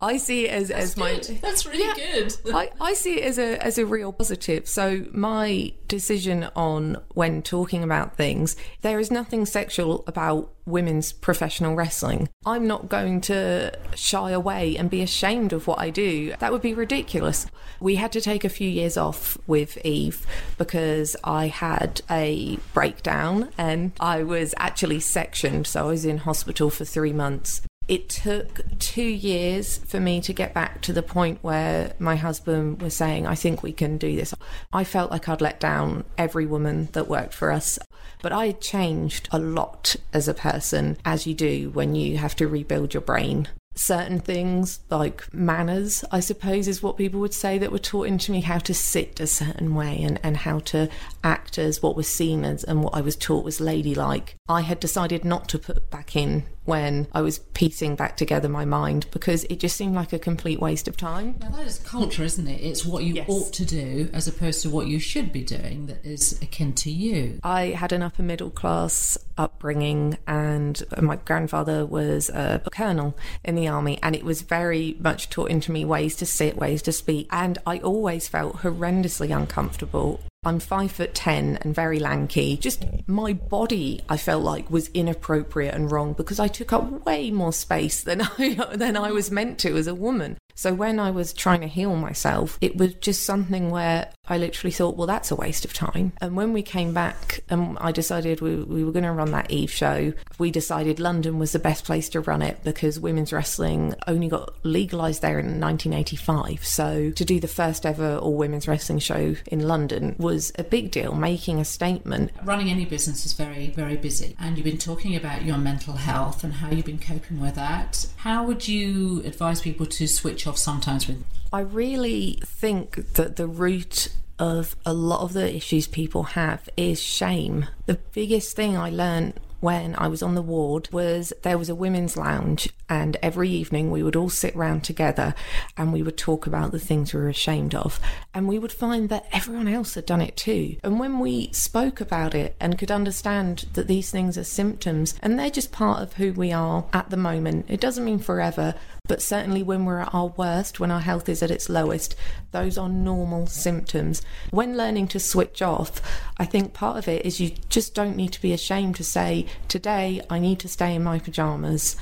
I 0.02 0.18
see 0.18 0.48
it 0.48 0.52
as, 0.52 0.72
as 0.72 0.98
my 0.98 1.22
that's 1.42 1.64
really 1.68 1.84
yeah, 1.84 1.94
good. 1.94 2.36
I, 2.56 2.72
I 2.82 2.94
see 2.94 3.22
it 3.22 3.24
as 3.24 3.38
a 3.38 3.64
as 3.64 3.78
a 3.78 3.86
real 3.86 4.12
positive. 4.12 4.68
So 4.68 5.06
my 5.12 5.74
decision 5.88 6.50
on 6.56 6.98
when 7.14 7.44
talking 7.44 7.84
about 7.84 8.18
things, 8.18 8.56
there 8.82 9.00
is 9.00 9.12
nothing 9.12 9.46
sexual 9.46 10.04
about 10.08 10.52
women's 10.66 11.12
professional 11.12 11.76
wrestling. 11.76 12.30
I'm 12.46 12.66
not 12.66 12.90
going 12.90 13.22
to 13.22 13.72
shy 13.96 14.32
away 14.32 14.76
and 14.76 14.90
be 14.90 15.02
ashamed 15.02 15.54
of 15.54 15.68
what 15.68 15.80
I 15.80 15.90
do. 15.90 16.34
That 16.40 16.52
would 16.52 16.62
be 16.62 16.74
ridiculous. 16.74 17.46
We 17.80 17.96
had 17.96 18.12
to 18.14 18.22
take 18.22 18.44
a 18.44 18.50
few 18.50 18.70
years 18.70 18.98
off 18.98 19.38
with 19.46 19.78
Eve 19.86 20.26
because 20.58 21.16
I 21.24 21.48
had 21.48 22.02
a 22.10 22.58
breakdown 22.74 23.50
and 23.58 23.92
I 24.04 24.24
was 24.24 24.54
actually 24.58 25.00
sectioned. 25.00 25.66
So 25.66 25.86
I 25.86 25.88
was 25.88 26.04
in 26.04 26.18
hospital 26.18 26.70
for 26.70 26.84
three 26.84 27.14
months. 27.14 27.62
It 27.88 28.10
took 28.10 28.78
two 28.78 29.02
years 29.02 29.78
for 29.78 29.98
me 29.98 30.20
to 30.22 30.34
get 30.34 30.54
back 30.54 30.82
to 30.82 30.92
the 30.92 31.02
point 31.02 31.40
where 31.42 31.94
my 32.00 32.18
husband 32.18 32.82
was 32.82 32.94
saying, 32.94 33.26
I 33.26 33.36
think 33.36 33.64
we 33.64 33.72
can 33.72 33.98
do 33.98 34.14
this. 34.18 34.34
I 34.74 34.84
felt 34.84 35.10
like 35.10 35.30
I'd 35.30 35.40
let 35.40 35.62
down 35.62 36.04
every 36.18 36.46
woman 36.46 36.90
that 36.92 37.08
worked 37.08 37.34
for 37.34 37.50
us. 37.50 37.80
But 38.22 38.34
I 38.34 38.52
changed 38.52 39.30
a 39.32 39.40
lot 39.40 39.96
as 40.12 40.28
a 40.28 40.34
person, 40.34 40.98
as 41.06 41.26
you 41.26 41.34
do 41.34 41.70
when 41.70 41.96
you 41.96 42.18
have 42.18 42.36
to 42.38 42.48
rebuild 42.48 42.94
your 42.94 43.02
brain 43.02 43.48
certain 43.76 44.20
things 44.20 44.80
like 44.90 45.34
manners 45.34 46.04
i 46.12 46.20
suppose 46.20 46.68
is 46.68 46.84
what 46.84 46.98
people 46.98 47.20
would 47.20 47.34
say 47.34 47.58
that 47.58 47.72
were 47.72 47.80
taught 47.80 48.08
into 48.08 48.32
me 48.32 48.42
how 48.42 48.58
to 48.58 48.74
sit 48.74 49.20
a 49.20 49.28
certain 49.28 49.74
way 49.74 50.02
and, 50.04 50.20
and 50.24 50.38
how 50.38 50.60
to 50.60 50.88
act 51.24 51.58
as 51.58 51.82
what 51.82 51.96
was 51.96 52.08
seen 52.08 52.46
as 52.46 52.64
and 52.64 52.84
what 52.84 52.94
i 52.94 53.02
was 53.02 53.16
taught 53.16 53.44
was 53.44 53.60
ladylike. 53.60 54.36
I 54.48 54.62
had 54.62 54.80
decided 54.80 55.26
not 55.26 55.50
to 55.50 55.60
put 55.60 55.90
back 55.90 56.16
in 56.16 56.44
when 56.66 57.08
I 57.14 57.22
was 57.22 57.40
piecing 57.40 57.96
back 57.96 58.18
together 58.18 58.50
my 58.50 58.66
mind 58.66 59.08
because 59.12 59.44
it 59.46 59.60
just 59.60 59.76
seemed 59.76 59.96
like 59.96 60.14
a 60.14 60.20
complete 60.20 60.60
waste 60.60 60.88
of 60.88 60.98
time. 60.98 61.36
Now, 61.40 61.50
that 61.50 61.68
is 61.68 61.80
culture, 61.80 62.24
isn't 62.24 62.48
it? 62.48 62.62
It's 62.62 62.86
what 62.86 63.04
you 63.04 63.16
yes. 63.16 63.30
ought 63.30 63.54
to 63.54 63.66
do 63.66 64.10
as 64.14 64.28
opposed 64.28 64.62
to 64.64 64.70
what 64.70 64.88
you 64.88 65.00
should 65.00 65.34
be 65.34 65.44
doing 65.44 65.88
that 65.88 66.06
is 66.06 66.42
akin 66.42 66.74
to 66.74 66.92
you. 66.92 67.40
I 67.44 67.68
had 67.68 67.92
an 67.92 68.02
upper 68.02 68.24
middle 68.24 68.50
class 68.50 69.18
upbringing, 69.38 70.18
and 70.28 70.82
my 71.02 71.18
grandfather 71.18 71.86
was 71.86 72.30
a 72.30 72.62
colonel 72.72 73.18
in 73.44 73.56
the 73.56 73.68
army, 73.68 74.00
and 74.02 74.16
it 74.16 74.24
was 74.24 74.42
very 74.42 74.96
much 75.00 75.30
taught 75.30 75.50
into 75.50 75.72
me 75.72 75.86
ways 75.86 76.16
to 76.18 76.26
sit, 76.26 76.58
ways 76.58 76.82
to 76.84 76.92
speak. 76.92 77.28
And 77.32 77.58
I 77.66 77.80
always 77.80 78.28
felt 78.28 78.58
horrendously 78.58 79.36
uncomfortable 79.36 80.22
I'm 80.46 80.60
five 80.60 80.92
foot 80.92 81.14
ten 81.14 81.58
and 81.62 81.74
very 81.74 82.00
lanky. 82.00 82.58
Just 82.58 82.86
my 83.08 83.34
body, 83.34 84.02
I 84.10 84.18
felt 84.18 84.44
like 84.44 84.70
was 84.70 84.90
inappropriate 84.94 85.74
and 85.74 85.92
wrong 85.92 86.14
because 86.14 86.40
I 86.40 86.48
took 86.48 86.74
up 86.74 87.06
way 87.06 87.32
more 87.32 87.54
space 87.54 88.04
than 88.04 88.22
I 88.38 88.58
than 88.76 88.98
I 88.98 89.12
was 89.12 89.32
meant 89.32 89.60
to 89.60 89.78
as 89.78 89.88
a 89.88 89.96
woman. 89.96 90.38
So 90.56 90.74
when 90.74 91.00
I 91.00 91.12
was 91.12 91.34
trying 91.34 91.62
to 91.62 91.68
heal 91.68 91.96
myself, 91.96 92.58
it 92.62 92.78
was 92.78 92.94
just 92.96 93.24
something 93.24 93.70
where 93.70 94.10
I 94.28 94.38
literally 94.38 94.72
thought, 94.72 94.96
well, 94.96 95.08
that's 95.08 95.32
a 95.32 95.36
waste 95.36 95.66
of 95.66 95.74
time. 95.74 96.14
And 96.22 96.36
when 96.36 96.54
we 96.54 96.62
came 96.62 96.94
back 96.94 97.42
and 97.50 97.78
I 97.80 97.92
decided 97.92 98.40
we, 98.40 98.56
we 98.56 98.84
were 98.84 98.92
going 98.92 99.04
to 99.04 99.12
run 99.12 99.32
that 99.32 99.52
Eve 99.52 99.72
show, 99.72 100.14
we 100.38 100.52
decided 100.52 101.00
London 101.00 101.40
was 101.40 101.52
the 101.52 101.60
best 101.60 101.84
place 101.84 102.08
to 102.10 102.22
run 102.22 102.42
it 102.42 102.64
because 102.64 103.00
women's 103.00 103.34
wrestling 103.34 103.96
only 104.08 104.30
got 104.30 104.54
legalised 104.64 105.22
there 105.22 105.40
in 105.40 105.60
1985. 105.60 106.66
So 106.66 107.12
to 107.12 107.26
do 107.26 107.40
the 107.40 107.48
first 107.48 107.86
ever 107.86 108.18
all 108.18 108.36
women's 108.36 108.68
wrestling 108.68 109.00
show 109.00 109.36
in 109.48 109.68
London 109.68 110.16
was 110.18 110.52
a 110.58 110.64
big 110.64 110.92
deal, 110.92 111.16
making 111.16 111.60
a 111.60 111.66
statement. 111.66 112.32
Running 112.44 112.70
any 112.70 112.86
business 112.86 113.26
is 113.26 113.34
very, 113.34 113.72
very 113.72 113.98
busy. 113.98 114.36
And 114.40 114.58
you've 114.58 114.66
been 114.66 114.78
talking 114.78 115.16
about 115.16 115.44
your 115.44 115.58
mental 115.58 115.96
health 115.96 116.44
and 116.44 116.54
how 116.54 116.70
you've 116.70 116.86
been 116.86 117.00
coping 117.00 117.42
with 117.42 117.56
that. 117.56 118.08
How 118.18 118.46
would 118.46 118.68
you 118.68 119.22
advise 119.26 119.62
people 119.62 119.86
to 119.88 120.08
switch 120.08 120.43
switch 120.44 120.52
off 120.52 120.58
sometimes 120.58 121.08
with? 121.08 121.24
I 121.52 121.62
really 121.62 122.40
think 122.46 123.14
that 123.14 123.36
the 123.36 123.48
root 123.48 124.10
of 124.40 124.76
a 124.86 124.94
lot 124.94 125.22
of 125.22 125.34
the 125.34 125.56
issues 125.56 125.88
people 125.88 126.24
have 126.24 126.68
is 126.76 127.02
shame. 127.02 127.68
The 127.86 128.00
biggest 128.14 128.56
thing 128.56 128.76
I 128.76 128.90
learned 128.90 129.40
when 129.60 129.96
I 129.96 130.10
was 130.10 130.22
on 130.22 130.36
the 130.36 130.42
ward 130.42 130.90
was 130.92 131.32
there 131.44 131.58
was 131.58 131.70
a 131.70 131.76
women's 131.76 132.18
lounge, 132.18 132.68
and 132.90 133.16
every 133.22 133.50
evening 133.50 133.92
we 133.92 134.04
would 134.04 134.18
all 134.18 134.30
sit 134.30 134.54
round 134.58 134.84
together 134.84 135.34
and 135.78 135.94
we 135.94 136.04
would 136.04 136.18
talk 136.18 136.46
about 136.46 136.74
the 136.74 136.80
things 136.80 137.14
we 137.14 137.22
were 137.22 137.30
ashamed 137.30 137.74
of. 137.74 137.98
And 138.34 138.46
we 138.46 138.60
would 138.60 138.74
find 138.74 139.08
that 139.08 139.26
everyone 139.32 139.70
else 139.70 139.94
had 139.94 140.06
done 140.06 140.20
it 140.20 140.36
too. 140.36 140.76
And 140.84 141.00
when 141.00 141.20
we 141.20 141.50
spoke 141.54 142.02
about 142.02 142.36
it 142.36 142.58
and 142.60 142.78
could 142.78 142.92
understand 142.92 143.68
that 143.74 143.88
these 143.88 144.12
things 144.12 144.38
are 144.38 144.44
symptoms 144.44 145.16
and 145.22 145.40
they're 145.40 145.50
just 145.50 145.72
part 145.72 146.02
of 146.02 146.14
who 146.14 146.34
we 146.34 146.52
are 146.52 146.84
at 146.92 147.10
the 147.10 147.16
moment, 147.16 147.68
it 147.70 147.80
doesn't 147.80 148.04
mean 148.04 148.20
forever, 148.20 148.76
but 149.06 149.22
certainly 149.22 149.62
when 149.62 149.84
we're 149.84 150.00
at 150.00 150.14
our 150.14 150.28
worst, 150.28 150.80
when 150.80 150.90
our 150.90 151.02
health 151.02 151.28
is 151.28 151.44
at 151.44 151.52
its 151.52 151.68
lowest, 151.68 152.16
those 152.52 152.78
are 152.78 152.88
normal 152.88 153.46
symptoms. 153.48 154.22
When 154.50 154.78
learning 154.78 155.10
to 155.10 155.20
switch 155.20 155.62
off, 155.62 156.02
I 156.38 156.46
think 156.46 156.74
part 156.74 156.98
of 156.98 157.10
it 157.10 157.26
is 157.26 157.42
you 157.42 157.52
just 157.68 157.94
don't 157.94 158.16
need 158.16 158.32
to 158.32 158.42
be 158.42 158.54
ashamed 158.54 158.96
to 158.96 159.04
say, 159.04 159.46
today 159.68 160.22
I 160.30 160.40
need 160.40 160.60
to 160.60 160.70
stay 160.70 160.96
in 160.96 161.04
my 161.04 161.20
pajamas 161.20 161.98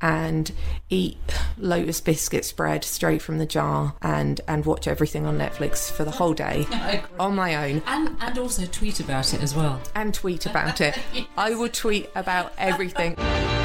and 0.00 0.50
eat 0.88 1.18
lotus 1.58 2.00
biscuit 2.00 2.44
spread 2.44 2.84
straight 2.84 3.20
from 3.22 3.38
the 3.38 3.46
jar 3.46 3.94
and 4.02 4.42
and 4.46 4.66
watch 4.66 4.86
everything 4.86 5.24
on 5.24 5.38
Netflix 5.38 5.90
for 5.90 6.04
the 6.04 6.10
whole 6.10 6.34
day 6.34 6.66
on 7.18 7.34
my 7.34 7.70
own. 7.70 7.82
And 7.86 8.16
and 8.20 8.38
also 8.38 8.64
tweet 8.64 8.98
about 9.00 9.34
it 9.34 9.42
as 9.42 9.54
well. 9.54 9.80
And 9.94 10.14
tweet 10.14 10.46
about 10.46 10.80
it. 10.80 10.98
Yes. 11.12 11.26
I 11.36 11.54
will 11.54 11.68
tweet 11.68 12.10
about 12.14 12.52
everything 12.58 13.14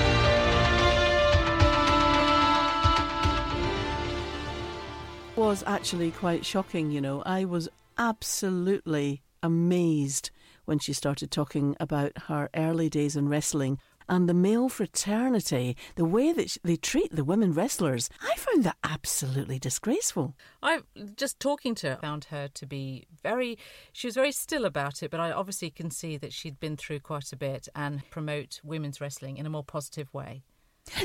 was 5.42 5.64
actually 5.66 6.12
quite 6.12 6.46
shocking, 6.46 6.92
you 6.92 7.02
know. 7.02 7.24
I 7.26 7.46
was 7.46 7.68
absolutely 7.98 9.24
amazed 9.42 10.30
when 10.66 10.78
she 10.78 10.94
started 10.94 11.32
talking 11.32 11.76
about 11.80 12.12
her 12.28 12.48
early 12.56 12.92
days 12.92 13.16
in 13.16 13.28
wrestling 13.28 13.80
and 14.08 14.30
the 14.30 14.36
male 14.36 14.70
fraternity, 14.70 15.76
the 15.96 16.06
way 16.06 16.32
that 16.32 16.58
they 16.64 16.76
treat 16.76 17.16
the 17.16 17.24
women 17.24 17.54
wrestlers, 17.54 18.08
I 18.22 18.36
found 18.36 18.64
that 18.66 18.78
absolutely 18.84 19.58
disgraceful. 19.58 20.36
I 20.62 20.82
just 21.16 21.40
talking 21.40 21.74
to 21.76 21.90
her 21.90 21.96
found 21.96 22.26
her 22.26 22.48
to 22.48 22.66
be 22.68 23.08
very 23.24 23.58
she 23.94 24.06
was 24.06 24.14
very 24.14 24.32
still 24.32 24.66
about 24.66 25.02
it, 25.02 25.10
but 25.10 25.20
I 25.20 25.32
obviously 25.32 25.72
can 25.72 25.90
see 25.90 26.18
that 26.18 26.34
she'd 26.34 26.60
been 26.60 26.78
through 26.78 27.00
quite 27.00 27.34
a 27.34 27.36
bit 27.36 27.68
and 27.76 28.08
promote 28.12 28.62
women's 28.64 29.02
wrestling 29.02 29.38
in 29.38 29.48
a 29.48 29.50
more 29.50 29.64
positive 29.64 30.14
way. 30.14 30.44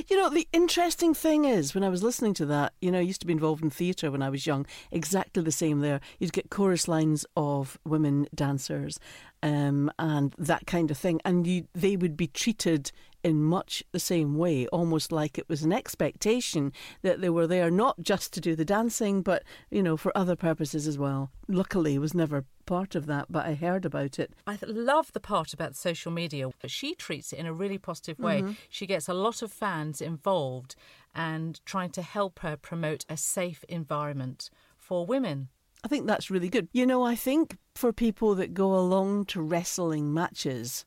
You 0.09 0.16
know, 0.16 0.30
the 0.30 0.49
interesting 0.52 1.14
thing 1.14 1.45
is, 1.45 1.75
when 1.75 1.85
I 1.85 1.88
was 1.88 2.02
listening 2.02 2.35
to 2.35 2.47
that, 2.47 2.73
you 2.80 2.90
know, 2.90 2.99
I 2.99 3.02
used 3.02 3.21
to 3.21 3.26
be 3.26 3.33
involved 3.33 3.62
in 3.62 3.71
theatre 3.71 4.11
when 4.11 4.23
I 4.23 4.30
was 4.30 4.47
young, 4.47 4.66
exactly 4.90 5.42
the 5.42 5.52
same 5.52 5.80
there. 5.80 6.00
You'd 6.18 6.33
get 6.33 6.50
chorus 6.50 6.88
lines 6.88 7.25
of 7.37 7.78
women 7.85 8.26
dancers 8.35 8.99
um, 9.42 9.90
and 9.99 10.35
that 10.38 10.66
kind 10.66 10.90
of 10.90 10.99
thing, 10.99 11.21
and 11.25 11.47
you, 11.47 11.68
they 11.75 11.97
would 11.97 12.16
be 12.16 12.26
treated 12.26 12.90
in 13.26 13.42
much 13.42 13.83
the 13.90 13.99
same 13.99 14.37
way, 14.37 14.68
almost 14.68 15.11
like 15.11 15.37
it 15.37 15.49
was 15.49 15.64
an 15.64 15.73
expectation 15.73 16.73
that 17.02 17.21
they 17.21 17.28
were 17.28 17.49
there 17.49 17.73
not 17.73 18.00
just 18.00 18.33
to 18.33 18.40
do 18.40 18.54
the 18.54 18.64
dancing, 18.64 19.21
but, 19.21 19.42
you 19.68 19.83
know, 19.83 19.97
for 19.97 20.16
other 20.16 20.37
purposes 20.37 20.87
as 20.87 20.97
well. 20.97 21.33
Luckily, 21.49 21.97
it 21.97 21.99
was 21.99 22.14
never 22.14 22.45
part 22.66 22.95
of 22.95 23.06
that, 23.06 23.26
but 23.28 23.45
I 23.45 23.54
heard 23.54 23.85
about 23.85 24.21
it. 24.21 24.30
I 24.47 24.61
love 24.64 25.12
the 25.12 25.18
part 25.18 25.52
about 25.52 25.75
social 25.75 26.12
media. 26.12 26.50
She 26.66 26.95
treats 26.95 27.33
it 27.33 27.40
in 27.40 27.47
a 27.47 27.52
really 27.52 27.78
positive 27.78 28.21
way. 28.21 28.42
Mm-hmm. 28.42 28.52
She 28.68 28.87
gets 28.87 29.09
a 29.09 29.14
lot 29.14 29.42
of 29.42 29.50
fans 29.50 30.00
involved 30.00 30.76
and 31.12 31.61
trying 31.66 31.90
to 31.90 32.02
help 32.02 32.38
her 32.40 32.56
promote 32.56 33.04
a 33.09 33.16
safe 33.16 33.64
environment 33.68 34.50
for 34.76 35.04
women. 35.04 35.49
I 35.83 35.88
think 35.88 36.06
that's 36.06 36.30
really 36.30 36.49
good. 36.49 36.68
You 36.73 36.87
know, 36.87 37.02
I 37.02 37.16
think 37.16 37.59
for 37.75 37.92
people 37.92 38.37
that 38.37 38.54
go 38.54 38.73
along 38.73 39.25
to 39.26 39.42
wrestling 39.42 40.14
matches, 40.14 40.85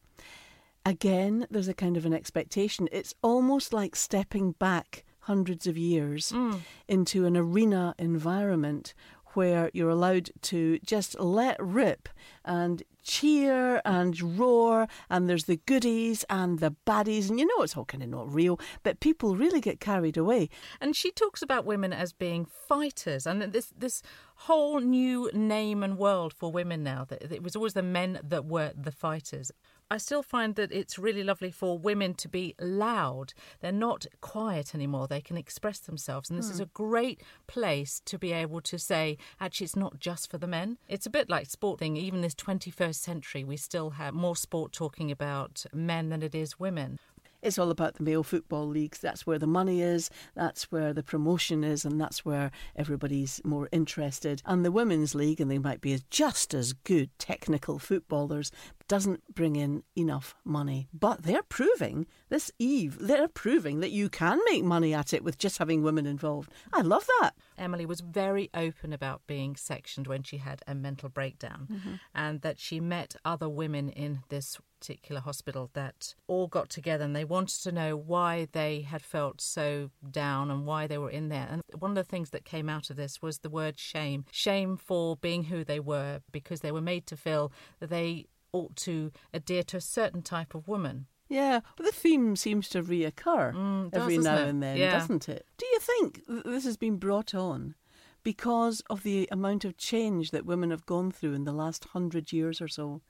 again, 0.85 1.47
there's 1.49 1.67
a 1.67 1.73
kind 1.73 1.97
of 1.97 2.05
an 2.05 2.13
expectation. 2.13 2.89
It's 2.91 3.13
almost 3.21 3.73
like 3.73 3.95
stepping 3.95 4.53
back 4.53 5.03
hundreds 5.21 5.67
of 5.67 5.77
years 5.77 6.31
mm. 6.31 6.59
into 6.87 7.25
an 7.25 7.37
arena 7.37 7.93
environment 7.99 8.93
where 9.33 9.69
you're 9.73 9.89
allowed 9.89 10.31
to 10.41 10.79
just 10.79 11.19
let 11.19 11.55
rip 11.59 12.09
and 12.43 12.81
cheer 13.09 13.81
and 13.85 14.37
roar, 14.37 14.87
and 15.09 15.27
there's 15.27 15.45
the 15.45 15.59
goodies 15.65 16.23
and 16.29 16.59
the 16.59 16.75
baddies, 16.85 17.27
and 17.27 17.39
you 17.39 17.45
know 17.47 17.63
it's 17.63 17.75
all 17.75 17.83
kind 17.83 18.03
of 18.03 18.09
not 18.09 18.31
real, 18.31 18.59
but 18.83 18.99
people 18.99 19.35
really 19.35 19.59
get 19.59 19.79
carried 19.79 20.15
away. 20.15 20.47
And 20.79 20.95
she 20.95 21.09
talks 21.11 21.41
about 21.41 21.65
women 21.65 21.91
as 21.91 22.13
being 22.13 22.45
fighters, 22.45 23.25
and 23.25 23.41
this 23.41 23.73
this 23.75 24.03
whole 24.43 24.79
new 24.79 25.29
name 25.33 25.81
and 25.83 25.97
world 25.97 26.33
for 26.33 26.51
women 26.51 26.83
now. 26.83 27.03
That 27.03 27.31
it 27.31 27.41
was 27.41 27.55
always 27.55 27.73
the 27.73 27.81
men 27.81 28.19
that 28.23 28.45
were 28.45 28.71
the 28.79 28.91
fighters. 28.91 29.51
I 29.91 29.97
still 29.97 30.21
find 30.21 30.53
that 30.55 30.71
it's 30.71 30.99
really 30.99 31.23
lovely 31.23 31.49
for 31.49 31.79
women 31.79 32.13
to 32.15 32.29
be 32.29 32.53
loud. 32.59 33.33
They're 33.59 33.71
not 33.71 34.05
quiet 34.21 34.75
anymore. 34.75 35.07
They 35.07 35.21
can 35.21 35.35
express 35.35 35.79
themselves. 35.79 36.29
And 36.29 36.37
this 36.37 36.47
mm. 36.47 36.51
is 36.51 36.57
hmm. 36.57 36.63
a 36.63 36.73
great 36.73 37.23
place 37.47 37.99
to 38.05 38.19
be 38.19 38.31
able 38.31 38.61
to 38.61 38.77
say, 38.77 39.17
actually, 39.39 39.65
it's 39.65 39.75
not 39.75 39.99
just 39.99 40.29
for 40.29 40.37
the 40.37 40.45
men. 40.45 40.77
It's 40.87 41.07
a 41.07 41.09
bit 41.09 41.27
like 41.27 41.49
sport 41.49 41.79
thing. 41.79 41.97
Even 41.97 42.21
this 42.21 42.35
21st 42.35 42.95
century, 42.99 43.43
we 43.43 43.57
still 43.57 43.91
have 43.91 44.13
more 44.13 44.35
sport 44.35 44.71
talking 44.71 45.11
about 45.11 45.65
men 45.73 46.09
than 46.09 46.21
it 46.21 46.35
is 46.35 46.59
women. 46.59 46.99
It's 47.41 47.57
all 47.57 47.71
about 47.71 47.95
the 47.95 48.03
male 48.03 48.23
football 48.23 48.67
leagues. 48.67 48.99
That's 48.99 49.25
where 49.25 49.39
the 49.39 49.47
money 49.47 49.81
is, 49.81 50.09
that's 50.35 50.71
where 50.71 50.93
the 50.93 51.03
promotion 51.03 51.63
is, 51.63 51.85
and 51.85 51.99
that's 51.99 52.25
where 52.25 52.51
everybody's 52.75 53.39
more 53.45 53.69
interested. 53.71 54.41
And 54.45 54.65
the 54.65 54.73
women's 54.73 55.15
league, 55.15 55.39
and 55.39 55.49
they 55.49 55.57
might 55.57 55.79
be 55.79 55.97
just 56.09 56.53
as 56.53 56.73
good 56.73 57.09
technical 57.17 57.79
footballers, 57.79 58.51
doesn't 58.89 59.35
bring 59.35 59.55
in 59.55 59.83
enough 59.95 60.35
money. 60.43 60.89
But 60.91 61.23
they're 61.23 61.43
proving, 61.43 62.07
this 62.27 62.51
Eve, 62.59 62.97
they're 62.99 63.29
proving 63.29 63.79
that 63.79 63.91
you 63.91 64.09
can 64.09 64.39
make 64.49 64.63
money 64.63 64.93
at 64.93 65.13
it 65.13 65.23
with 65.23 65.37
just 65.37 65.59
having 65.59 65.83
women 65.83 66.05
involved. 66.05 66.51
I 66.73 66.81
love 66.81 67.07
that. 67.21 67.31
Emily 67.57 67.85
was 67.85 68.01
very 68.01 68.49
open 68.53 68.91
about 68.91 69.21
being 69.27 69.55
sectioned 69.55 70.07
when 70.07 70.23
she 70.23 70.37
had 70.37 70.63
a 70.67 70.73
mental 70.73 71.07
breakdown 71.07 71.67
mm-hmm. 71.71 71.93
and 72.15 72.41
that 72.41 72.59
she 72.59 72.79
met 72.79 73.15
other 73.23 73.47
women 73.47 73.89
in 73.89 74.23
this 74.29 74.57
particular 74.79 75.21
hospital 75.21 75.69
that 75.73 76.15
all 76.27 76.47
got 76.47 76.69
together 76.69 77.03
and 77.03 77.15
they 77.15 77.25
wanted 77.25 77.61
to 77.61 77.71
know 77.71 77.95
why 77.95 78.47
they 78.53 78.81
had 78.81 79.01
felt 79.01 79.41
so 79.41 79.91
down 80.09 80.49
and 80.49 80.65
why 80.65 80.87
they 80.87 80.97
were 80.97 81.09
in 81.09 81.29
there. 81.29 81.47
And 81.51 81.61
one 81.77 81.91
of 81.91 81.95
the 81.95 82.03
things 82.03 82.31
that 82.31 82.45
came 82.45 82.69
out 82.69 82.89
of 82.89 82.95
this 82.95 83.21
was 83.21 83.39
the 83.39 83.49
word 83.49 83.77
shame 83.77 84.25
shame 84.31 84.77
for 84.77 85.15
being 85.17 85.43
who 85.43 85.63
they 85.63 85.79
were 85.79 86.21
because 86.31 86.61
they 86.61 86.71
were 86.71 86.81
made 86.81 87.05
to 87.07 87.17
feel 87.17 87.51
that 87.79 87.89
they 87.89 88.25
ought 88.51 88.75
to 88.77 89.11
adhere 89.33 89.63
to 89.63 89.77
a 89.77 89.81
certain 89.81 90.21
type 90.21 90.55
of 90.55 90.67
woman. 90.67 91.07
Yeah, 91.27 91.59
well, 91.77 91.85
the 91.85 91.91
theme 91.91 92.35
seems 92.35 92.69
to 92.69 92.81
reoccur 92.81 93.53
mm, 93.53 93.89
every 93.93 94.17
now 94.17 94.37
it? 94.37 94.47
and 94.47 94.63
then, 94.63 94.77
yeah. 94.77 94.91
doesn't 94.91 95.29
it? 95.29 95.45
Do 95.57 95.65
you 95.67 95.79
think 95.79 96.21
this 96.27 96.65
has 96.65 96.75
been 96.75 96.97
brought 96.97 97.35
on 97.35 97.75
because 98.23 98.81
of 98.89 99.03
the 99.03 99.27
amount 99.31 99.63
of 99.63 99.77
change 99.77 100.31
that 100.31 100.45
women 100.45 100.71
have 100.71 100.87
gone 100.87 101.11
through 101.11 101.33
in 101.33 101.43
the 101.43 101.53
last 101.53 101.85
hundred 101.85 102.33
years 102.33 102.59
or 102.59 102.67
so? 102.67 103.01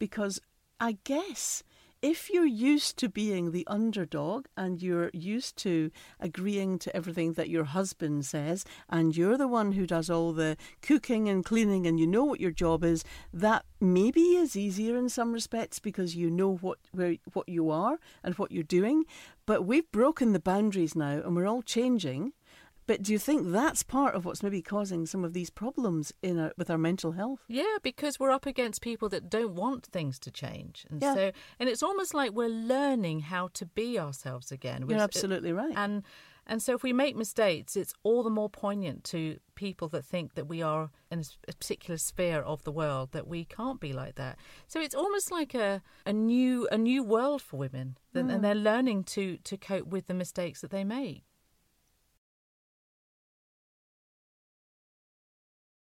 Because 0.00 0.40
I 0.80 0.98
guess 1.04 1.62
if 2.00 2.30
you're 2.30 2.46
used 2.46 2.96
to 2.98 3.08
being 3.08 3.50
the 3.50 3.66
underdog 3.66 4.46
and 4.56 4.80
you're 4.80 5.10
used 5.12 5.56
to 5.56 5.90
agreeing 6.20 6.78
to 6.78 6.94
everything 6.94 7.32
that 7.32 7.48
your 7.48 7.64
husband 7.64 8.24
says, 8.24 8.64
and 8.88 9.16
you're 9.16 9.36
the 9.36 9.48
one 9.48 9.72
who 9.72 9.86
does 9.86 10.08
all 10.08 10.32
the 10.32 10.56
cooking 10.80 11.28
and 11.28 11.44
cleaning 11.44 11.86
and 11.86 11.98
you 11.98 12.06
know 12.06 12.24
what 12.24 12.40
your 12.40 12.50
job 12.50 12.84
is, 12.84 13.04
that 13.32 13.64
maybe 13.80 14.36
is 14.36 14.56
easier 14.56 14.96
in 14.96 15.08
some 15.08 15.32
respects 15.32 15.78
because 15.78 16.14
you 16.14 16.30
know 16.30 16.56
what 16.56 16.78
where 16.92 17.16
what 17.32 17.48
you 17.48 17.70
are 17.70 17.98
and 18.22 18.36
what 18.36 18.52
you're 18.52 18.62
doing. 18.62 19.04
But 19.46 19.64
we've 19.64 19.90
broken 19.90 20.32
the 20.32 20.40
boundaries 20.40 20.94
now 20.94 21.20
and 21.24 21.34
we're 21.34 21.48
all 21.48 21.62
changing. 21.62 22.32
But 22.88 23.02
do 23.02 23.12
you 23.12 23.18
think 23.18 23.52
that's 23.52 23.82
part 23.82 24.14
of 24.14 24.24
what's 24.24 24.42
maybe 24.42 24.62
causing 24.62 25.04
some 25.04 25.22
of 25.22 25.34
these 25.34 25.50
problems 25.50 26.10
in 26.22 26.38
our, 26.38 26.52
with 26.56 26.70
our 26.70 26.78
mental 26.78 27.12
health? 27.12 27.40
Yeah, 27.46 27.76
because 27.82 28.18
we're 28.18 28.30
up 28.30 28.46
against 28.46 28.80
people 28.80 29.10
that 29.10 29.28
don't 29.28 29.54
want 29.54 29.84
things 29.84 30.18
to 30.20 30.30
change, 30.30 30.86
and 30.90 31.02
yeah. 31.02 31.14
so 31.14 31.32
and 31.60 31.68
it's 31.68 31.82
almost 31.82 32.14
like 32.14 32.32
we're 32.32 32.48
learning 32.48 33.20
how 33.20 33.48
to 33.52 33.66
be 33.66 33.98
ourselves 33.98 34.50
again. 34.50 34.86
You're 34.88 35.00
absolutely 35.00 35.52
right. 35.52 35.74
And 35.76 36.02
and 36.46 36.62
so 36.62 36.74
if 36.74 36.82
we 36.82 36.94
make 36.94 37.14
mistakes, 37.14 37.76
it's 37.76 37.92
all 38.04 38.22
the 38.22 38.30
more 38.30 38.48
poignant 38.48 39.04
to 39.04 39.38
people 39.54 39.88
that 39.88 40.02
think 40.02 40.34
that 40.34 40.46
we 40.46 40.62
are 40.62 40.90
in 41.10 41.20
a 41.46 41.52
particular 41.52 41.98
sphere 41.98 42.40
of 42.40 42.64
the 42.64 42.72
world 42.72 43.12
that 43.12 43.28
we 43.28 43.44
can't 43.44 43.80
be 43.80 43.92
like 43.92 44.14
that. 44.14 44.38
So 44.66 44.80
it's 44.80 44.94
almost 44.94 45.30
like 45.30 45.54
a, 45.54 45.82
a 46.06 46.12
new 46.14 46.66
a 46.72 46.78
new 46.78 47.02
world 47.02 47.42
for 47.42 47.58
women, 47.58 47.98
mm. 48.14 48.32
and 48.32 48.42
they're 48.42 48.54
learning 48.54 49.04
to 49.04 49.36
to 49.44 49.58
cope 49.58 49.88
with 49.88 50.06
the 50.06 50.14
mistakes 50.14 50.62
that 50.62 50.70
they 50.70 50.84
make. 50.84 51.27